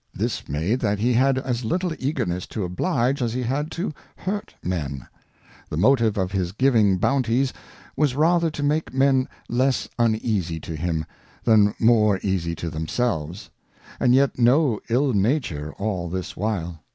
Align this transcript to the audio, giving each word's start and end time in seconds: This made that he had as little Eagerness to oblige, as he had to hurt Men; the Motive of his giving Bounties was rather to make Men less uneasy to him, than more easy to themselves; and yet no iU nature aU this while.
This 0.15 0.49
made 0.49 0.79
that 0.79 0.97
he 0.97 1.13
had 1.13 1.37
as 1.37 1.63
little 1.63 1.93
Eagerness 1.99 2.47
to 2.47 2.63
oblige, 2.63 3.21
as 3.21 3.33
he 3.33 3.43
had 3.43 3.69
to 3.73 3.93
hurt 4.15 4.55
Men; 4.63 5.07
the 5.69 5.77
Motive 5.77 6.17
of 6.17 6.31
his 6.31 6.53
giving 6.53 6.97
Bounties 6.97 7.53
was 7.95 8.15
rather 8.15 8.49
to 8.49 8.63
make 8.63 8.95
Men 8.95 9.29
less 9.47 9.87
uneasy 9.99 10.59
to 10.61 10.75
him, 10.75 11.05
than 11.43 11.75
more 11.77 12.19
easy 12.23 12.55
to 12.55 12.71
themselves; 12.71 13.51
and 13.99 14.15
yet 14.15 14.39
no 14.39 14.79
iU 14.89 15.13
nature 15.13 15.71
aU 15.77 16.09
this 16.09 16.35
while. 16.35 16.79